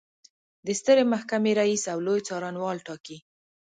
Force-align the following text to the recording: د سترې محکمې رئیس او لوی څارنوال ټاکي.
د 0.65 0.67
سترې 0.79 1.03
محکمې 1.13 1.51
رئیس 1.59 1.83
او 1.93 1.97
لوی 2.05 2.21
څارنوال 2.27 2.77
ټاکي. 2.87 3.17